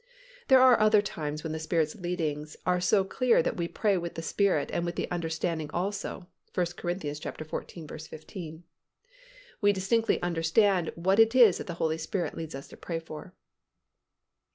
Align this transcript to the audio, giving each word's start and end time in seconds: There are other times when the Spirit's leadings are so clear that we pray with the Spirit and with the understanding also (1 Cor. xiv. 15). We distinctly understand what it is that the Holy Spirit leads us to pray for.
There 0.47 0.59
are 0.59 0.79
other 0.79 0.99
times 1.03 1.43
when 1.43 1.51
the 1.51 1.59
Spirit's 1.59 1.93
leadings 1.95 2.57
are 2.65 2.81
so 2.81 3.03
clear 3.03 3.43
that 3.43 3.55
we 3.55 3.67
pray 3.67 3.97
with 3.99 4.15
the 4.15 4.23
Spirit 4.23 4.71
and 4.73 4.83
with 4.83 4.95
the 4.95 5.07
understanding 5.11 5.69
also 5.75 6.27
(1 6.55 6.65
Cor. 6.75 6.89
xiv. 6.95 8.07
15). 8.07 8.63
We 9.61 9.71
distinctly 9.71 10.19
understand 10.23 10.91
what 10.95 11.19
it 11.19 11.35
is 11.35 11.59
that 11.59 11.67
the 11.67 11.75
Holy 11.75 11.99
Spirit 11.99 12.33
leads 12.35 12.55
us 12.55 12.67
to 12.69 12.77
pray 12.77 12.97
for. 12.97 13.35